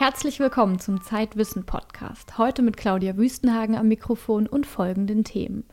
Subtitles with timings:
[0.00, 2.38] Herzlich willkommen zum Zeitwissen Podcast.
[2.38, 5.64] Heute mit Claudia Wüstenhagen am Mikrofon und folgenden Themen.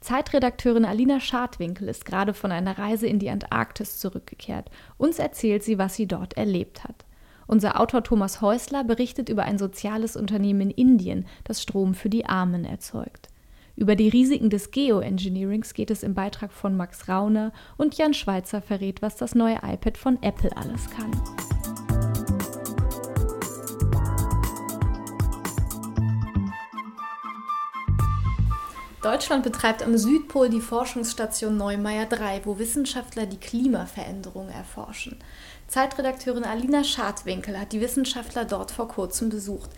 [0.00, 4.70] Zeitredakteurin Alina Schadwinkel ist gerade von einer Reise in die Antarktis zurückgekehrt.
[4.96, 7.04] Uns erzählt sie, was sie dort erlebt hat.
[7.46, 12.24] Unser Autor Thomas Häusler berichtet über ein soziales Unternehmen in Indien, das Strom für die
[12.24, 13.28] Armen erzeugt.
[13.76, 18.62] Über die Risiken des Geoengineerings geht es im Beitrag von Max Rauner und Jan Schweitzer
[18.62, 21.10] verrät, was das neue iPad von Apple alles kann.
[29.04, 35.18] Deutschland betreibt am Südpol die Forschungsstation Neumeier 3, wo Wissenschaftler die Klimaveränderung erforschen.
[35.68, 39.68] Zeitredakteurin Alina Schadwinkel hat die Wissenschaftler dort vor kurzem besucht.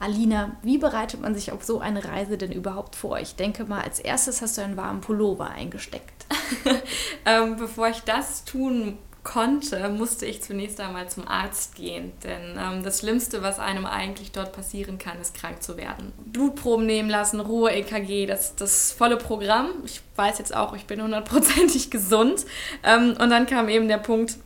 [0.00, 3.18] Alina, wie bereitet man sich auf so eine Reise denn überhaupt vor?
[3.20, 6.26] Ich denke mal, als erstes hast du einen warmen Pullover eingesteckt.
[7.24, 12.12] ähm, bevor ich das tun konnte, musste ich zunächst einmal zum Arzt gehen.
[12.22, 16.12] Denn ähm, das Schlimmste, was einem eigentlich dort passieren kann, ist krank zu werden.
[16.26, 19.70] Blutproben nehmen lassen, Ruhe, EKG, das, das volle Programm.
[19.84, 22.44] Ich weiß jetzt auch, ich bin hundertprozentig gesund.
[22.84, 24.36] Ähm, und dann kam eben der Punkt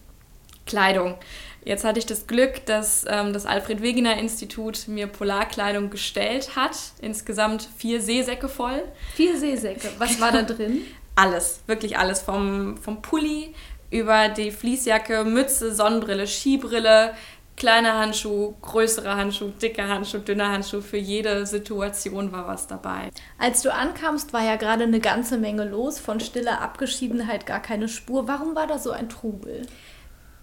[0.64, 1.16] Kleidung.
[1.64, 6.76] Jetzt hatte ich das Glück, dass ähm, das Alfred Wegener Institut mir Polarkleidung gestellt hat.
[7.00, 8.82] Insgesamt vier Seesäcke voll.
[9.16, 9.88] Vier Seesäcke.
[9.98, 10.82] Was war da drin?
[11.16, 12.20] Alles, wirklich alles.
[12.20, 13.54] Vom, vom Pulli
[13.90, 17.14] über die Fließjacke, Mütze, Sonnenbrille, Skibrille,
[17.56, 20.80] kleiner Handschuh, größere Handschuh, dicker Handschuh, dünner Handschuh.
[20.80, 23.10] Für jede Situation war was dabei.
[23.38, 25.98] Als du ankamst, war ja gerade eine ganze Menge los.
[25.98, 28.28] Von stiller Abgeschiedenheit gar keine Spur.
[28.28, 29.66] Warum war da so ein Trubel?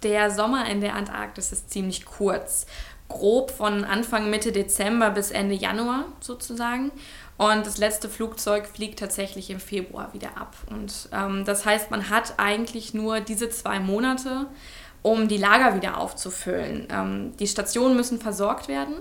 [0.03, 2.67] Der Sommer in der Antarktis ist ziemlich kurz.
[3.07, 6.91] Grob von Anfang Mitte Dezember bis Ende Januar sozusagen.
[7.37, 10.55] Und das letzte Flugzeug fliegt tatsächlich im Februar wieder ab.
[10.69, 14.47] Und ähm, das heißt, man hat eigentlich nur diese zwei Monate,
[15.01, 16.87] um die Lager wieder aufzufüllen.
[16.89, 18.95] Ähm, die Stationen müssen versorgt werden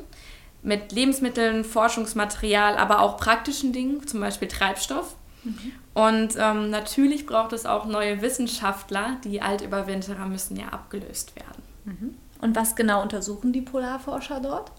[0.63, 5.15] mit Lebensmitteln, Forschungsmaterial, aber auch praktischen Dingen, zum Beispiel Treibstoff.
[5.45, 5.73] Mhm.
[5.93, 9.19] Und ähm, natürlich braucht es auch neue Wissenschaftler.
[9.25, 11.63] Die Altüberwinterer müssen ja abgelöst werden.
[11.85, 12.15] Mhm.
[12.45, 14.71] Und was genau untersuchen die Polarforscher dort?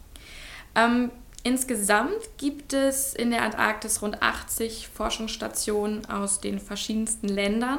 [0.76, 1.10] Ähm,
[1.42, 7.78] Insgesamt gibt es in der Antarktis rund 80 Forschungsstationen aus den verschiedensten Ländern.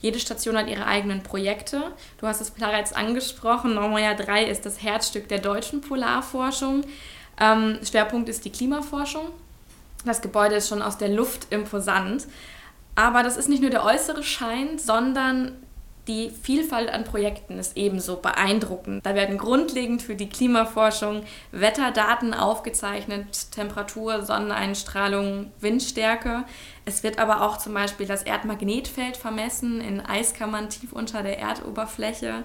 [0.00, 1.92] Jede Station hat ihre eigenen Projekte.
[2.18, 6.82] Du hast es bereits angesprochen, Normoya 3 ist das Herzstück der deutschen Polarforschung.
[7.38, 9.28] Ähm, Schwerpunkt ist die Klimaforschung.
[10.04, 12.26] Das Gebäude ist schon aus der Luft imposant.
[12.96, 15.52] Aber das ist nicht nur der äußere Schein, sondern
[16.08, 19.04] die Vielfalt an Projekten ist ebenso beeindruckend.
[19.04, 26.44] Da werden grundlegend für die Klimaforschung Wetterdaten aufgezeichnet, Temperatur, Sonneneinstrahlung, Windstärke.
[26.84, 32.44] Es wird aber auch zum Beispiel das Erdmagnetfeld vermessen in Eiskammern tief unter der Erdoberfläche,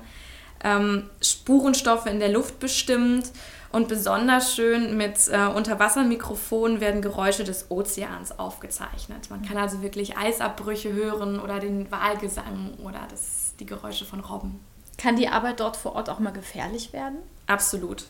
[0.63, 3.31] ähm, Spurenstoffe in der Luft bestimmt
[3.71, 9.29] und besonders schön mit äh, Unterwassermikrofonen werden Geräusche des Ozeans aufgezeichnet.
[9.29, 14.59] Man kann also wirklich Eisabbrüche hören oder den Walgesang oder das, die Geräusche von Robben.
[14.97, 17.17] Kann die Arbeit dort vor Ort auch mal gefährlich werden?
[17.47, 18.05] Absolut.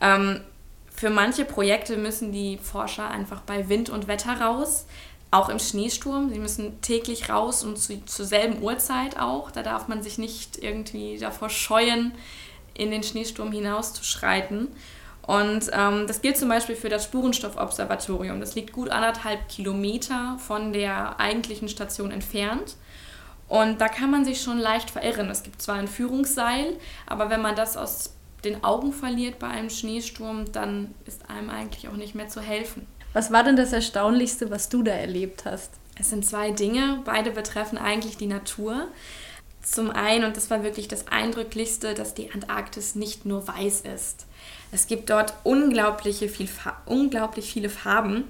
[0.00, 0.40] Ähm,
[0.90, 4.86] für manche Projekte müssen die Forscher einfach bei Wind und Wetter raus,
[5.30, 6.30] auch im Schneesturm.
[6.30, 9.50] Sie müssen täglich raus und zu, zur selben Uhrzeit auch.
[9.50, 12.12] Da darf man sich nicht irgendwie davor scheuen,
[12.74, 14.68] in den Schneesturm hinauszuschreiten.
[15.22, 18.40] Und ähm, das gilt zum Beispiel für das Spurenstoffobservatorium.
[18.40, 22.76] Das liegt gut anderthalb Kilometer von der eigentlichen Station entfernt.
[23.48, 25.30] Und da kann man sich schon leicht verirren.
[25.30, 26.76] Es gibt zwar ein Führungsseil,
[27.06, 28.14] aber wenn man das aus
[28.44, 32.86] den Augen verliert bei einem Schneesturm, dann ist einem eigentlich auch nicht mehr zu helfen.
[33.12, 35.72] Was war denn das Erstaunlichste, was du da erlebt hast?
[35.98, 37.02] Es sind zwei Dinge.
[37.04, 38.86] Beide betreffen eigentlich die Natur.
[39.62, 44.26] Zum einen, und das war wirklich das Eindrücklichste, dass die Antarktis nicht nur weiß ist.
[44.70, 46.48] Es gibt dort unglaubliche viel,
[46.86, 48.24] unglaublich viele Farben.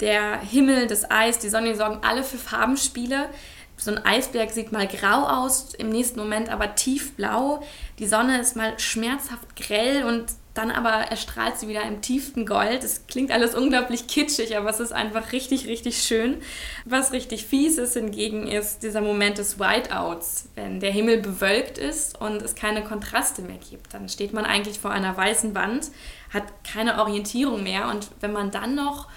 [0.00, 3.28] Der Himmel, das Eis, die Sonne, die sorgen alle für Farbenspiele.
[3.76, 7.62] So ein Eisberg sieht mal grau aus, im nächsten Moment aber tiefblau.
[7.98, 10.26] Die Sonne ist mal schmerzhaft grell und
[10.56, 12.82] dann aber erstrahlt sie wieder im tiefsten Gold.
[12.82, 16.38] Es klingt alles unglaublich kitschig, aber es ist einfach richtig, richtig schön.
[16.84, 22.18] Was richtig fies ist hingegen, ist dieser Moment des Whiteouts, wenn der Himmel bewölkt ist
[22.18, 23.92] und es keine Kontraste mehr gibt.
[23.92, 25.90] Dann steht man eigentlich vor einer weißen Wand,
[26.32, 29.08] hat keine Orientierung mehr und wenn man dann noch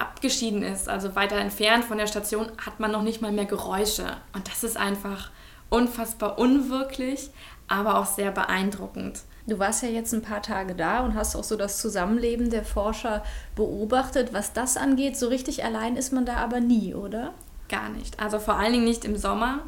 [0.00, 4.06] abgeschieden ist, also weiter entfernt von der Station, hat man noch nicht mal mehr Geräusche.
[4.32, 5.30] Und das ist einfach
[5.68, 7.30] unfassbar unwirklich,
[7.68, 9.20] aber auch sehr beeindruckend.
[9.46, 12.64] Du warst ja jetzt ein paar Tage da und hast auch so das Zusammenleben der
[12.64, 13.24] Forscher
[13.56, 14.32] beobachtet.
[14.32, 17.32] Was das angeht, so richtig allein ist man da aber nie, oder?
[17.68, 18.20] Gar nicht.
[18.20, 19.60] Also vor allen Dingen nicht im Sommer.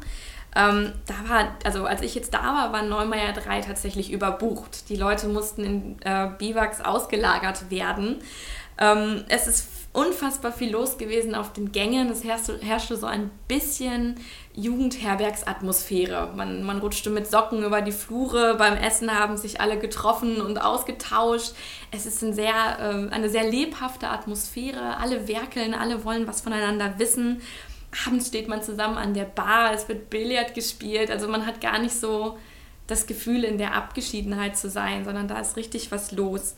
[0.55, 4.89] Ähm, da war, also als ich jetzt da war, war Neumeier 3 tatsächlich überbucht.
[4.89, 8.19] Die Leute mussten in äh, Biwaks ausgelagert werden.
[8.77, 12.09] Ähm, es ist unfassbar viel los gewesen auf den Gängen.
[12.09, 14.15] Es herrschte, herrschte so ein bisschen
[14.55, 16.33] Jugendherbergsatmosphäre.
[16.35, 18.55] Man, man rutschte mit Socken über die Flure.
[18.57, 21.53] Beim Essen haben sich alle getroffen und ausgetauscht.
[21.91, 24.97] Es ist ein sehr, äh, eine sehr lebhafte Atmosphäre.
[24.97, 27.41] Alle werkeln, alle wollen was voneinander wissen.
[28.07, 31.11] Abends steht man zusammen an der Bar, es wird Billard gespielt.
[31.11, 32.39] Also man hat gar nicht so
[32.87, 36.55] das Gefühl, in der Abgeschiedenheit zu sein, sondern da ist richtig was los.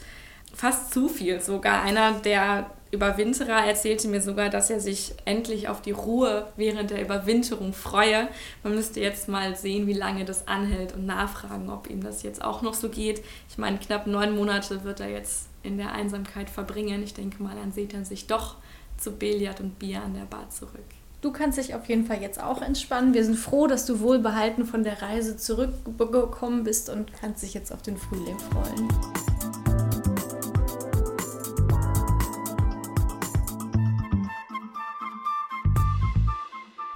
[0.54, 1.82] Fast zu viel sogar.
[1.82, 7.02] Einer der Überwinterer erzählte mir sogar, dass er sich endlich auf die Ruhe während der
[7.02, 8.28] Überwinterung freue.
[8.64, 12.44] Man müsste jetzt mal sehen, wie lange das anhält und nachfragen, ob ihm das jetzt
[12.44, 13.24] auch noch so geht.
[13.50, 17.04] Ich meine, knapp neun Monate wird er jetzt in der Einsamkeit verbringen.
[17.04, 18.56] Ich denke mal, dann sieht er sich doch
[18.98, 20.86] zu Billard und Bier an der Bar zurück.
[21.22, 23.14] Du kannst dich auf jeden Fall jetzt auch entspannen.
[23.14, 27.74] Wir sind froh, dass du wohlbehalten von der Reise zurückgekommen bist und kannst dich jetzt
[27.74, 29.25] auf den Frühling freuen.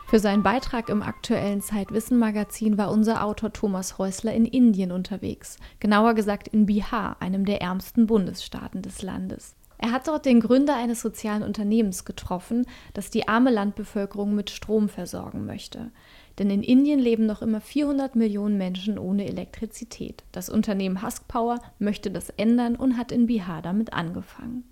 [0.09, 6.15] Für seinen Beitrag im aktuellen Zeitwissen-Magazin war unser Autor Thomas Häusler in Indien unterwegs, genauer
[6.15, 9.53] gesagt in Bihar, einem der ärmsten Bundesstaaten des Landes.
[9.77, 12.65] Er hat dort den Gründer eines sozialen Unternehmens getroffen,
[12.95, 15.91] das die arme Landbevölkerung mit Strom versorgen möchte.
[16.39, 20.23] Denn in Indien leben noch immer 400 Millionen Menschen ohne Elektrizität.
[20.31, 24.63] Das Unternehmen Husk Power möchte das ändern und hat in Bihar damit angefangen.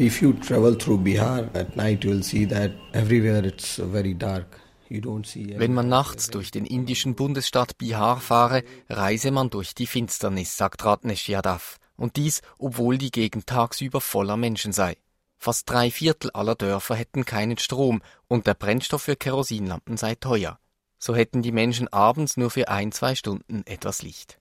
[0.00, 4.63] If you travel through Bihar at night, you will see that everywhere it's very dark.
[5.02, 10.84] Wenn man nachts durch den indischen Bundesstaat Bihar fahre, reise man durch die Finsternis, sagt
[10.84, 11.78] Ratnesh Yadav.
[11.96, 14.96] Und dies, obwohl die Gegend tagsüber voller Menschen sei.
[15.38, 20.58] Fast drei Viertel aller Dörfer hätten keinen Strom und der Brennstoff für Kerosinlampen sei teuer.
[20.98, 24.38] So hätten die Menschen abends nur für ein, zwei Stunden etwas Licht.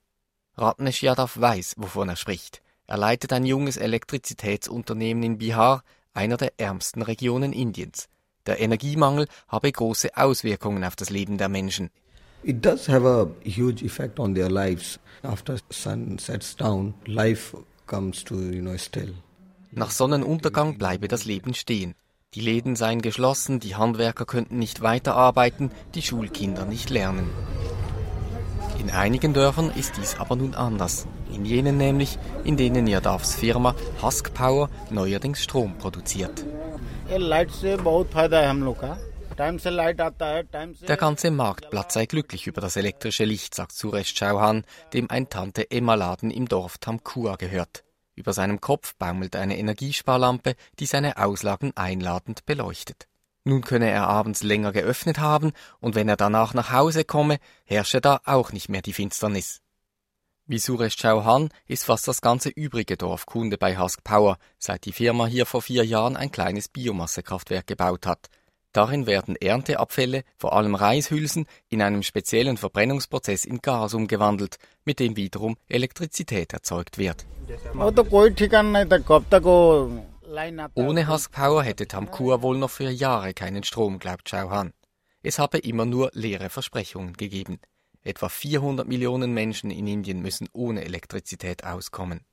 [0.55, 2.61] Ratnesh Yadav weiß, wovon er spricht.
[2.87, 5.83] Er leitet ein junges Elektrizitätsunternehmen in Bihar,
[6.13, 8.07] einer der ärmsten Regionen Indiens.
[8.45, 11.89] Der Energiemangel habe große Auswirkungen auf das Leben der Menschen.
[12.43, 14.99] It does have a huge effect on their lives.
[15.21, 17.55] After sun sets down, life
[17.87, 19.13] comes to, you know, still.
[19.71, 21.95] Nach Sonnenuntergang bleibe das Leben stehen.
[22.33, 27.29] Die Läden seien geschlossen, die Handwerker könnten nicht weiterarbeiten, die Schulkinder nicht lernen.
[28.79, 31.07] In einigen Dörfern ist dies aber nun anders.
[31.33, 36.43] In jenen nämlich, in denen Yadavs Firma Husk Power neuerdings Strom produziert.
[40.87, 44.63] Der ganze Marktplatz sei glücklich über das elektrische Licht, sagt Suresh Chauhan,
[44.93, 47.83] dem ein Tante-Emma-Laden im Dorf Tamkua gehört.
[48.15, 53.07] Über seinem Kopf baumelt eine Energiesparlampe, die seine Auslagen einladend beleuchtet.
[53.43, 58.01] Nun könne er abends länger geöffnet haben, und wenn er danach nach Hause komme, herrsche
[58.01, 59.62] da auch nicht mehr die Finsternis.
[60.45, 64.91] Wie Suresh Chauhan ist fast das ganze übrige Dorf Kunde bei Husk Power, seit die
[64.91, 68.27] Firma hier vor vier Jahren ein kleines Biomassekraftwerk gebaut hat.
[68.73, 75.15] Darin werden Ernteabfälle, vor allem Reishülsen, in einem speziellen Verbrennungsprozess in Gas umgewandelt, mit dem
[75.15, 77.25] wiederum Elektrizität erzeugt wird.
[80.75, 84.73] Ohne Husk Power hätte Tamkur wohl noch für Jahre keinen Strom, glaubt Chauhan.
[85.21, 87.59] Es habe immer nur leere Versprechungen gegeben.
[88.03, 92.25] Etwa 400 Millionen Menschen in Indien müssen ohne Elektrizität auskommen.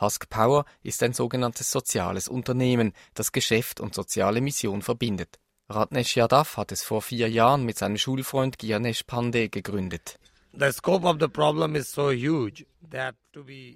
[0.00, 5.38] Husk Power ist ein sogenanntes soziales Unternehmen, das Geschäft und soziale Mission verbindet.
[5.68, 10.18] Ratnesh Yadav hat es vor vier Jahren mit seinem Schulfreund Gyanesh Pandey gegründet.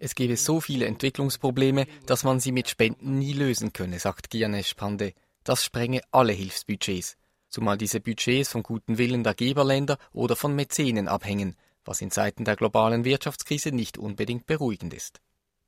[0.00, 4.74] Es gebe so viele Entwicklungsprobleme, dass man sie mit Spenden nie lösen könne, sagt Gyanesh
[4.74, 5.14] Pandey.
[5.42, 7.16] Das sprenge alle Hilfsbudgets
[7.50, 12.44] zumal diese Budgets vom guten Willen der Geberländer oder von Mäzenen abhängen, was in Zeiten
[12.44, 15.20] der globalen Wirtschaftskrise nicht unbedingt beruhigend ist.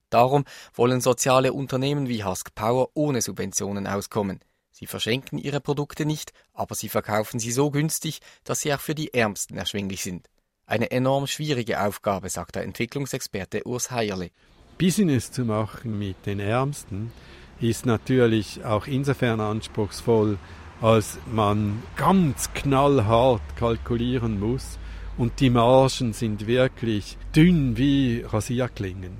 [0.08, 4.40] Darum wollen soziale Unternehmen wie Husk Power ohne Subventionen auskommen.
[4.70, 8.94] Sie verschenken ihre Produkte nicht, aber sie verkaufen sie so günstig, dass sie auch für
[8.94, 10.28] die Ärmsten erschwinglich sind.
[10.66, 14.30] Eine enorm schwierige Aufgabe, sagt der Entwicklungsexperte Urs Heierle.
[14.78, 17.12] Business zu machen mit den Ärmsten
[17.60, 20.38] ist natürlich auch insofern anspruchsvoll,
[20.82, 24.78] als man ganz knallhart kalkulieren muss
[25.16, 29.16] und die Margen sind wirklich dünn wie Rasierklingen.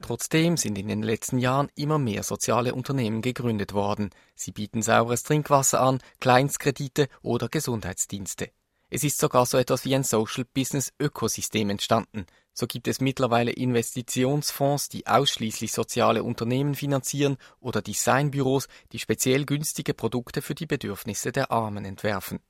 [0.00, 4.10] Trotzdem sind in den letzten Jahren immer mehr soziale Unternehmen gegründet worden.
[4.34, 8.50] Sie bieten sauberes Trinkwasser an, Kleinstkredite oder Gesundheitsdienste.
[8.90, 13.52] Es ist sogar so etwas wie ein Social Business Ökosystem entstanden, so gibt es mittlerweile
[13.52, 21.32] Investitionsfonds, die ausschließlich soziale Unternehmen finanzieren oder Designbüros, die speziell günstige Produkte für die Bedürfnisse
[21.32, 22.40] der Armen entwerfen.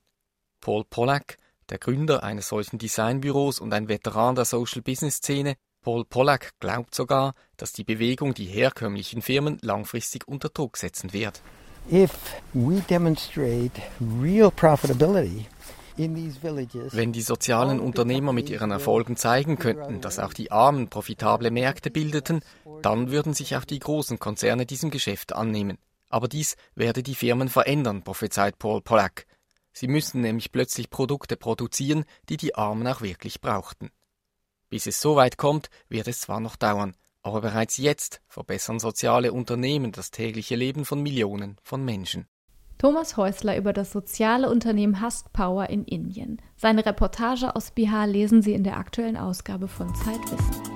[0.59, 1.37] Paul Pollack,
[1.69, 7.71] Der Gründer eines solchen Designbüros und ein Veteran der Social-Business-Szene, Paul Pollack, glaubt sogar, dass
[7.71, 11.41] die Bewegung die herkömmlichen Firmen langfristig unter Druck setzen wird.
[11.91, 12.11] If
[12.53, 13.81] we demonstrate
[14.21, 15.47] real profitability
[15.95, 21.91] wenn die sozialen Unternehmer mit ihren Erfolgen zeigen könnten, dass auch die Armen profitable Märkte
[21.91, 22.41] bildeten,
[22.81, 25.77] dann würden sich auch die großen Konzerne diesem Geschäft annehmen.
[26.09, 29.25] Aber dies werde die Firmen verändern, prophezeit Paul Pollack.
[29.71, 33.89] Sie müssten nämlich plötzlich Produkte produzieren, die die Armen auch wirklich brauchten.
[34.69, 39.31] Bis es so weit kommt, wird es zwar noch dauern, aber bereits jetzt verbessern soziale
[39.31, 42.27] Unternehmen das tägliche Leben von Millionen von Menschen.
[42.83, 46.41] Thomas Häusler über das soziale Unternehmen Husk Power in Indien.
[46.57, 50.73] Seine Reportage aus Bihar lesen Sie in der aktuellen Ausgabe von Zeitwissen.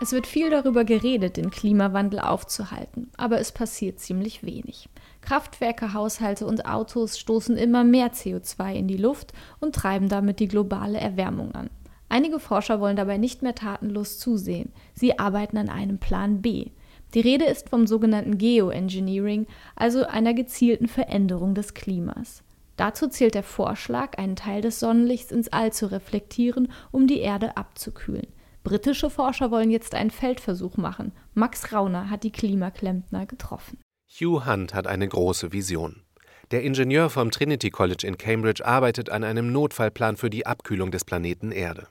[0.00, 4.88] Es wird viel darüber geredet, den Klimawandel aufzuhalten, aber es passiert ziemlich wenig.
[5.20, 10.46] Kraftwerke, Haushalte und Autos stoßen immer mehr CO2 in die Luft und treiben damit die
[10.46, 11.70] globale Erwärmung an.
[12.08, 14.72] Einige Forscher wollen dabei nicht mehr tatenlos zusehen.
[14.94, 16.70] Sie arbeiten an einem Plan B.
[17.14, 19.46] Die Rede ist vom sogenannten Geoengineering,
[19.76, 22.42] also einer gezielten Veränderung des Klimas.
[22.76, 27.56] Dazu zählt der Vorschlag, einen Teil des Sonnenlichts ins All zu reflektieren, um die Erde
[27.56, 28.28] abzukühlen.
[28.62, 31.12] Britische Forscher wollen jetzt einen Feldversuch machen.
[31.34, 33.80] Max Rauner hat die Klimaklempner getroffen.
[34.08, 36.02] Hugh Hunt hat eine große Vision.
[36.50, 41.04] Der Ingenieur vom Trinity College in Cambridge arbeitet an einem Notfallplan für die Abkühlung des
[41.04, 41.88] Planeten Erde.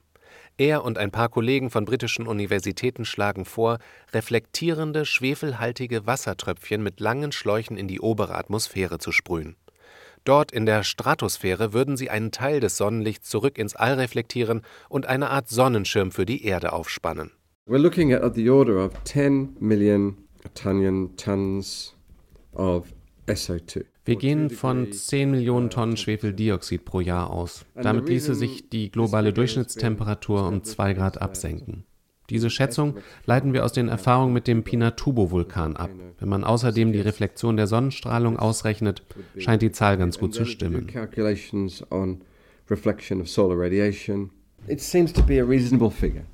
[0.58, 3.78] Er und ein paar Kollegen von britischen Universitäten schlagen vor,
[4.12, 9.56] reflektierende, schwefelhaltige Wassertröpfchen mit langen Schläuchen in die obere Atmosphäre zu sprühen.
[10.24, 15.06] Dort in der Stratosphäre würden sie einen Teil des Sonnenlichts zurück ins All reflektieren und
[15.06, 17.32] eine Art Sonnenschirm für die Erde aufspannen.
[17.68, 20.18] We're looking at the order of 10 million
[20.56, 21.96] tons
[22.54, 22.97] of SO2.
[24.06, 27.66] Wir gehen von 10 Millionen Tonnen Schwefeldioxid pro Jahr aus.
[27.76, 31.84] Damit ließe sich die globale Durchschnittstemperatur um 2 Grad absenken.
[32.30, 35.92] Diese Schätzung leiten wir aus den Erfahrungen mit dem Pinatubo-Vulkan ab.
[36.20, 39.04] Wenn man außerdem die Reflexion der Sonnenstrahlung ausrechnet,
[39.38, 40.88] scheint die Zahl ganz gut zu stimmen.
[44.68, 46.26] It seems to be a reasonable figure.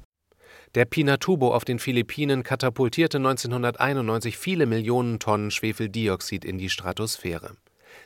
[0.75, 7.51] Der Pinatubo auf den Philippinen katapultierte 1991 viele Millionen Tonnen Schwefeldioxid in die Stratosphäre.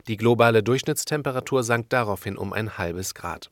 [0.09, 3.51] Die globale Durchschnittstemperatur sank daraufhin um ein halbes Grad.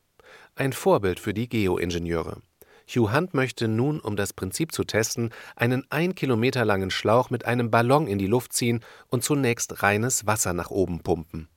[0.56, 2.42] Ein Vorbild für die Geoingenieure.
[2.90, 7.46] Hugh Hunt möchte nun, um das Prinzip zu testen, einen ein Kilometer langen Schlauch mit
[7.46, 11.48] einem Ballon in die Luft ziehen und zunächst reines Wasser nach oben pumpen.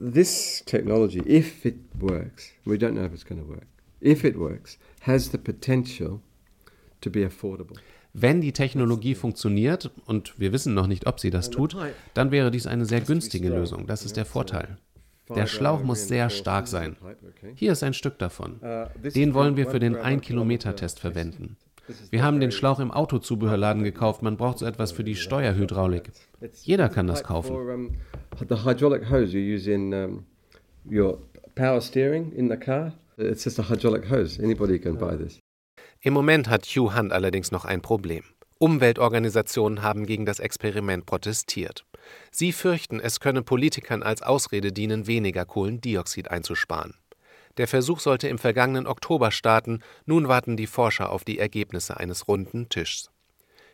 [0.00, 3.68] This technology, if it works, we don't know if it's going to work.
[4.02, 6.20] If it works, has the potential
[8.12, 11.76] wenn die Technologie funktioniert, und wir wissen noch nicht, ob sie das tut,
[12.14, 13.86] dann wäre dies eine sehr günstige Lösung.
[13.86, 14.78] Das ist der Vorteil.
[15.34, 16.96] Der Schlauch muss sehr stark sein.
[17.54, 18.60] Hier ist ein Stück davon.
[19.14, 21.56] Den wollen wir für den 1-Kilometer-Test verwenden.
[22.10, 24.22] Wir haben den Schlauch im Autozubehörladen gekauft.
[24.22, 26.12] Man braucht so etwas für die Steuerhydraulik.
[26.62, 27.98] Jeder kann das kaufen.
[31.54, 32.92] Power steering in the car.
[33.16, 34.42] It's just a hydraulic hose.
[34.42, 35.38] Anybody can buy this.
[36.06, 38.24] Im Moment hat Hugh Hunt allerdings noch ein Problem.
[38.58, 41.86] Umweltorganisationen haben gegen das Experiment protestiert.
[42.30, 46.92] Sie fürchten, es könne Politikern als Ausrede dienen, weniger Kohlendioxid einzusparen.
[47.56, 52.28] Der Versuch sollte im vergangenen Oktober starten, nun warten die Forscher auf die Ergebnisse eines
[52.28, 53.10] runden Tischs.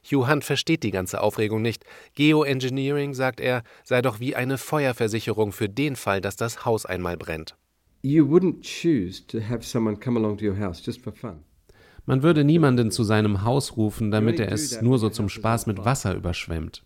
[0.04, 1.84] Hugh Hunt versteht die ganze Aufregung nicht.
[2.14, 7.16] Geoengineering, sagt er, sei doch wie eine Feuerversicherung für den Fall, dass das Haus einmal
[7.16, 7.56] brennt.
[8.02, 11.42] You wouldn't choose to have someone come along to your house just for fun.
[12.06, 15.84] Man würde niemanden zu seinem Haus rufen, damit er es nur so zum Spaß mit
[15.84, 16.82] Wasser überschwemmt.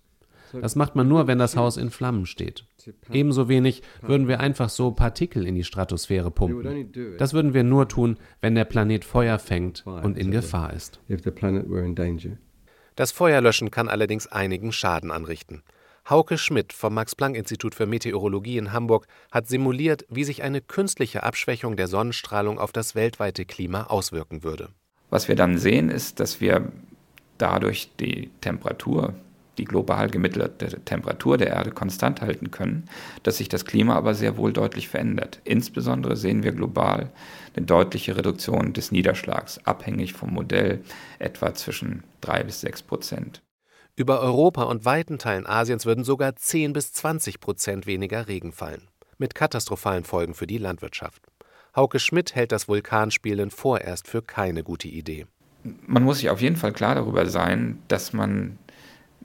[0.60, 2.64] Das macht man nur, wenn das Haus in Flammen steht.
[3.10, 6.92] Ebenso wenig würden wir einfach so Partikel in die Stratosphäre pumpen.
[7.18, 11.00] Das würden wir nur tun, wenn der Planet Feuer fängt und in Gefahr ist.
[12.96, 15.62] Das Feuerlöschen kann allerdings einigen Schaden anrichten.
[16.08, 21.76] Hauke Schmidt vom Max-Planck-Institut für Meteorologie in Hamburg hat simuliert, wie sich eine künstliche Abschwächung
[21.76, 24.68] der Sonnenstrahlung auf das weltweite Klima auswirken würde.
[25.14, 26.72] Was wir dann sehen, ist, dass wir
[27.38, 29.14] dadurch die Temperatur,
[29.58, 32.88] die global gemittelte Temperatur der Erde konstant halten können,
[33.22, 35.40] dass sich das Klima aber sehr wohl deutlich verändert.
[35.44, 37.12] Insbesondere sehen wir global
[37.54, 40.82] eine deutliche Reduktion des Niederschlags, abhängig vom Modell
[41.20, 43.40] etwa zwischen drei bis sechs Prozent.
[43.94, 48.88] Über Europa und weiten Teilen Asiens würden sogar 10 bis 20 Prozent weniger Regen fallen,
[49.18, 51.22] mit katastrophalen Folgen für die Landwirtschaft.
[51.76, 55.26] Hauke Schmidt hält das Vulkanspielen vorerst für keine gute Idee.
[55.86, 58.58] Man muss sich auf jeden Fall klar darüber sein, dass man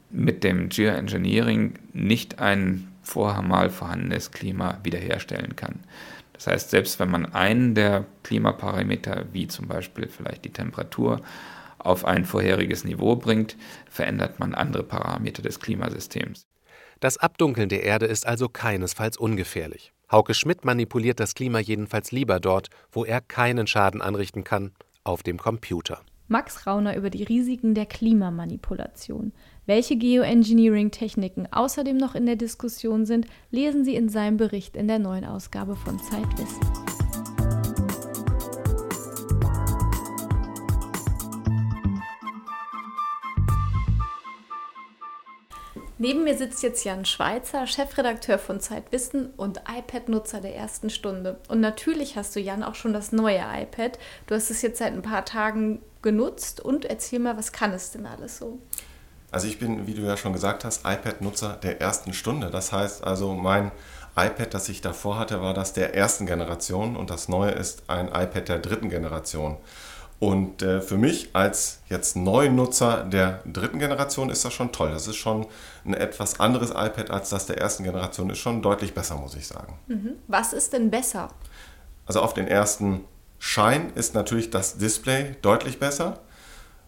[0.09, 5.81] mit dem Geoengineering nicht ein vorher mal vorhandenes Klima wiederherstellen kann.
[6.33, 11.21] Das heißt, selbst wenn man einen der Klimaparameter, wie zum Beispiel vielleicht die Temperatur,
[11.77, 13.57] auf ein vorheriges Niveau bringt,
[13.89, 16.47] verändert man andere Parameter des Klimasystems.
[16.99, 19.93] Das Abdunkeln der Erde ist also keinesfalls ungefährlich.
[20.11, 24.71] Hauke Schmidt manipuliert das Klima jedenfalls lieber dort, wo er keinen Schaden anrichten kann,
[25.03, 26.01] auf dem Computer.
[26.27, 29.33] Max Rauner über die Risiken der Klimamanipulation.
[29.65, 34.99] Welche Geoengineering-Techniken außerdem noch in der Diskussion sind, lesen Sie in seinem Bericht in der
[34.99, 36.88] neuen Ausgabe von Zeitwissen.
[46.01, 51.39] Neben mir sitzt jetzt Jan Schweizer, Chefredakteur von Zeitwissen und iPad-Nutzer der ersten Stunde.
[51.49, 53.99] Und natürlich hast du, Jan, auch schon das neue iPad.
[54.25, 57.91] Du hast es jetzt seit ein paar Tagen genutzt und erzähl mal, was kann es
[57.91, 58.59] denn alles so?
[59.29, 62.49] Also ich bin, wie du ja schon gesagt hast, iPad-Nutzer der ersten Stunde.
[62.49, 63.73] Das heißt also, mein
[64.15, 68.07] iPad, das ich davor hatte, war das der ersten Generation und das neue ist ein
[68.07, 69.57] iPad der dritten Generation.
[70.19, 74.91] Und äh, für mich als jetzt Neunutzer der dritten Generation ist das schon toll.
[74.91, 75.47] Das ist schon
[75.85, 78.29] ein etwas anderes iPad als das der ersten Generation.
[78.29, 79.79] Ist schon deutlich besser, muss ich sagen.
[79.87, 80.15] Mhm.
[80.27, 81.29] Was ist denn besser?
[82.05, 83.05] Also auf den ersten
[83.37, 86.19] Schein ist natürlich das Display deutlich besser.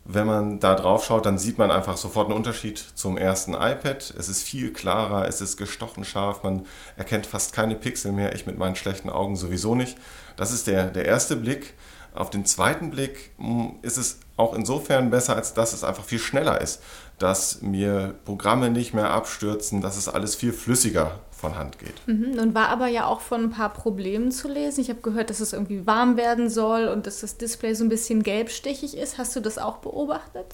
[0.03, 4.13] Wenn man da drauf schaut, dann sieht man einfach sofort einen Unterschied zum ersten iPad.
[4.17, 6.65] Es ist viel klarer, es ist gestochen scharf, man
[6.97, 9.97] erkennt fast keine Pixel mehr, ich mit meinen schlechten Augen sowieso nicht.
[10.35, 11.75] Das ist der, der erste Blick.
[12.13, 16.19] Auf den zweiten Blick hm, ist es auch insofern besser, als dass es einfach viel
[16.19, 16.81] schneller ist,
[17.19, 21.95] dass mir Programme nicht mehr abstürzen, dass es alles viel flüssiger von Hand geht.
[22.05, 24.81] Mhm, und war aber ja auch von ein paar Problemen zu lesen.
[24.81, 27.89] Ich habe gehört, dass es irgendwie warm werden soll und dass das Display so ein
[27.89, 29.17] bisschen gelbstichig ist.
[29.17, 30.45] Hast du das auch beobachtet?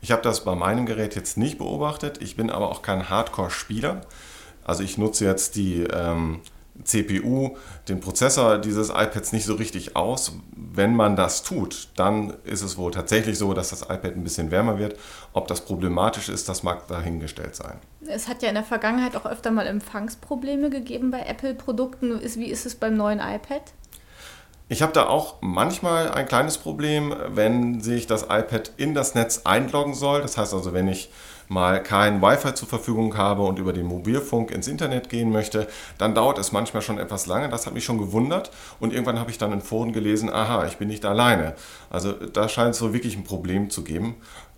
[0.00, 2.22] Ich habe das bei meinem Gerät jetzt nicht beobachtet.
[2.22, 4.02] Ich bin aber auch kein Hardcore-Spieler.
[4.64, 6.40] Also ich nutze jetzt die ähm,
[6.84, 7.56] CPU,
[7.88, 10.32] den Prozessor dieses iPads nicht so richtig aus.
[10.54, 14.50] Wenn man das tut, dann ist es wohl tatsächlich so, dass das iPad ein bisschen
[14.50, 14.98] wärmer wird.
[15.32, 17.78] Ob das problematisch ist, das mag dahingestellt sein.
[18.06, 22.20] Es hat ja in der Vergangenheit auch öfter mal Empfangsprobleme gegeben bei Apple-Produkten.
[22.20, 23.62] Wie ist es beim neuen iPad?
[24.68, 29.42] Ich habe da auch manchmal ein kleines Problem, wenn sich das iPad in das Netz
[29.44, 30.22] einloggen soll.
[30.22, 31.10] Das heißt also, wenn ich
[31.48, 35.66] mal kein Wi-Fi zur Verfügung habe und über den Mobilfunk ins Internet gehen möchte,
[35.98, 37.48] dann dauert es manchmal schon etwas lange.
[37.48, 40.76] Das hat mich schon gewundert und irgendwann habe ich dann in Foren gelesen, aha, ich
[40.76, 41.54] bin nicht alleine.
[41.90, 44.16] Also da scheint es so wirklich ein Problem zu geben.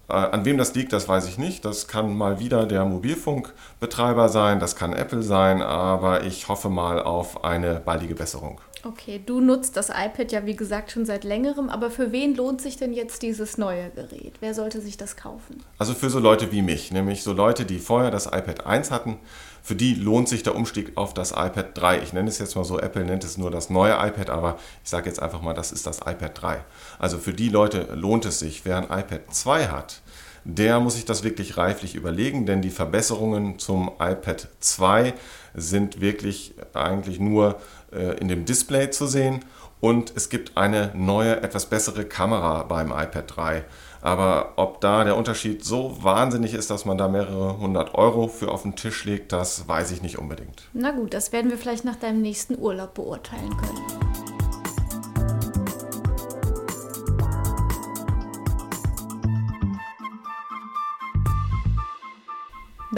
[0.08, 1.64] Äh, an wem das liegt, das weiß ich nicht.
[1.64, 7.02] Das kann mal wieder der Mobilfunkbetreiber sein, das kann Apple sein, aber ich hoffe mal
[7.02, 8.60] auf eine baldige Besserung.
[8.84, 12.60] Okay, du nutzt das iPad ja wie gesagt schon seit längerem, aber für wen lohnt
[12.60, 14.34] sich denn jetzt dieses neue Gerät?
[14.40, 15.64] Wer sollte sich das kaufen?
[15.78, 19.18] Also für so Leute wie mich, nämlich so Leute, die vorher das iPad 1 hatten,
[19.62, 22.02] für die lohnt sich der Umstieg auf das iPad 3.
[22.02, 24.90] Ich nenne es jetzt mal so, Apple nennt es nur das neue iPad, aber ich
[24.90, 26.64] sage jetzt einfach mal, das ist das iPad 3.
[26.98, 28.64] Also für die Leute lohnt es sich.
[28.64, 30.02] Wer ein iPad 2 hat,
[30.44, 35.12] der muss sich das wirklich reiflich überlegen, denn die Verbesserungen zum iPad 2
[35.54, 37.56] sind wirklich eigentlich nur
[37.90, 39.44] in dem Display zu sehen
[39.80, 43.64] und es gibt eine neue, etwas bessere Kamera beim iPad 3.
[44.00, 48.50] Aber ob da der Unterschied so wahnsinnig ist, dass man da mehrere hundert Euro für
[48.50, 50.68] auf den Tisch legt, das weiß ich nicht unbedingt.
[50.72, 54.07] Na gut, das werden wir vielleicht nach deinem nächsten Urlaub beurteilen können.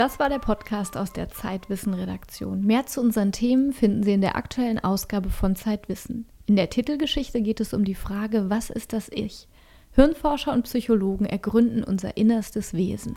[0.01, 2.65] Das war der Podcast aus der Zeitwissen-Redaktion.
[2.65, 6.25] Mehr zu unseren Themen finden Sie in der aktuellen Ausgabe von Zeitwissen.
[6.47, 9.47] In der Titelgeschichte geht es um die Frage, was ist das Ich?
[9.91, 13.15] Hirnforscher und Psychologen ergründen unser innerstes Wesen.